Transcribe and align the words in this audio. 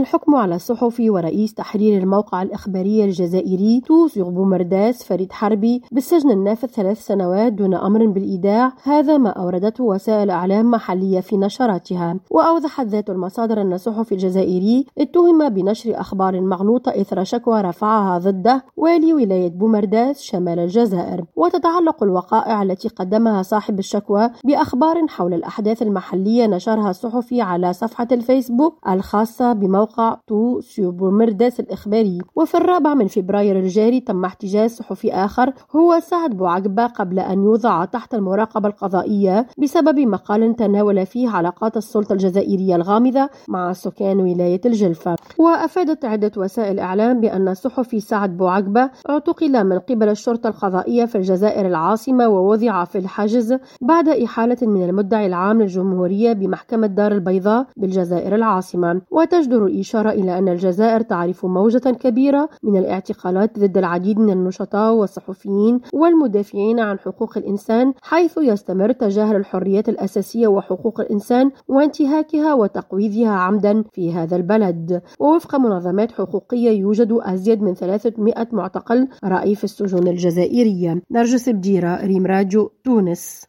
الحكم 0.00 0.34
على 0.34 0.54
الصحفي 0.54 1.10
ورئيس 1.10 1.54
تحرير 1.54 2.02
الموقع 2.02 2.42
الإخباري 2.42 3.04
الجزائري 3.04 3.82
توس 3.86 4.18
بومرداس 4.18 5.04
فريد 5.04 5.32
حربي 5.32 5.82
بالسجن 5.92 6.30
النافذ 6.30 6.68
ثلاث 6.68 7.06
سنوات 7.06 7.52
دون 7.52 7.74
أمر 7.74 8.06
بالإيداع 8.06 8.72
هذا 8.82 9.18
ما 9.18 9.30
أوردته 9.30 9.84
وسائل 9.84 10.30
إعلام 10.30 10.70
محلية 10.70 11.20
في 11.20 11.36
نشراتها. 11.36 12.20
وأوضحت 12.30 12.86
ذات 12.86 13.10
المصادر 13.10 13.60
أن 13.60 13.72
الصحفي 13.72 14.12
الجزائري 14.12 14.86
اتهم 14.98 15.48
بنشر 15.48 16.00
أخبار 16.00 16.40
مغلوطة 16.40 16.90
إثر 17.00 17.24
شكوى 17.24 17.60
رفعها 17.60 18.18
ضده 18.18 18.64
والي 18.76 19.14
ولاية 19.14 19.50
بومرداس 19.50 20.22
شمال 20.22 20.58
الجزائر. 20.58 21.24
وتتعلق 21.36 22.02
الوقائع 22.02 22.62
التي 22.62 22.88
قدمها 22.88 23.42
صاحب 23.42 23.78
الشكوى 23.78 24.30
بأخبار 24.44 25.06
حول 25.08 25.34
الأحداث 25.34 25.82
المحلية 25.82 26.46
نشرها 26.46 26.90
الصحفي 26.90 27.40
على 27.40 27.72
صفحة 27.72 28.08
الفيسبوك 28.12 28.74
الخاصة 28.88 29.52
بموقع 29.52 29.89
تو 30.26 30.60
سيوبومرداس 30.60 31.60
الإخباري. 31.60 32.18
وفي 32.36 32.56
الرابع 32.56 32.94
من 32.94 33.06
فبراير 33.06 33.58
الجاري 33.58 34.00
تم 34.00 34.24
احتجاز 34.24 34.70
صحفي 34.70 35.12
آخر 35.12 35.52
هو 35.76 36.00
سعد 36.00 36.30
بوعقبة 36.30 36.86
قبل 36.86 37.18
أن 37.18 37.44
يوضع 37.44 37.84
تحت 37.84 38.14
المراقبة 38.14 38.68
القضائية 38.68 39.46
بسبب 39.58 39.98
مقال 39.98 40.56
تناول 40.56 41.06
فيه 41.06 41.28
علاقات 41.28 41.76
السلطة 41.76 42.12
الجزائرية 42.12 42.76
الغامضة 42.76 43.28
مع 43.48 43.72
سكان 43.72 44.20
ولاية 44.20 44.60
الجلفة. 44.66 45.16
وأفادت 45.38 46.04
عدة 46.04 46.32
وسائل 46.36 46.78
إعلام 46.78 47.20
بأن 47.20 47.48
الصحفي 47.48 48.00
سعد 48.00 48.36
بوعقبة 48.36 48.90
اعتقل 49.10 49.64
من 49.64 49.78
قبل 49.78 50.08
الشرطة 50.08 50.48
القضائية 50.48 51.04
في 51.04 51.18
الجزائر 51.18 51.66
العاصمة 51.66 52.28
ووضع 52.28 52.84
في 52.84 52.98
الحجز 52.98 53.56
بعد 53.80 54.08
إحالة 54.08 54.56
من 54.62 54.88
المدعي 54.88 55.26
العام 55.26 55.62
للجمهورية 55.62 56.32
بمحكمة 56.32 56.86
دار 56.86 57.12
البيضاء 57.12 57.66
بالجزائر 57.76 58.34
العاصمة. 58.34 59.00
وتجدر 59.10 59.66
الإشارة 59.80 60.10
إلى 60.10 60.38
أن 60.38 60.48
الجزائر 60.48 61.00
تعرف 61.00 61.46
موجة 61.46 61.90
كبيرة 61.90 62.48
من 62.62 62.76
الاعتقالات 62.76 63.58
ضد 63.58 63.78
العديد 63.78 64.18
من 64.18 64.30
النشطاء 64.32 64.94
والصحفيين 64.94 65.80
والمدافعين 65.92 66.80
عن 66.80 66.98
حقوق 66.98 67.38
الإنسان 67.38 67.92
حيث 68.02 68.38
يستمر 68.38 68.92
تجاهل 68.92 69.36
الحريات 69.36 69.88
الأساسية 69.88 70.48
وحقوق 70.48 71.00
الإنسان 71.00 71.50
وانتهاكها 71.68 72.54
وتقويضها 72.54 73.30
عمدا 73.30 73.84
في 73.92 74.12
هذا 74.12 74.36
البلد. 74.36 75.02
ووفق 75.20 75.56
منظمات 75.56 76.12
حقوقية 76.12 76.70
يوجد 76.70 77.12
أزيد 77.12 77.62
من 77.62 77.74
300 77.74 78.34
معتقل 78.52 79.08
رأي 79.24 79.54
في 79.54 79.64
السجون 79.64 80.08
الجزائرية. 80.08 81.02
نرجس 81.10 81.48
بديرة 81.48 82.06
ريم 82.06 82.26
راديو 82.26 82.72
تونس. 82.84 83.44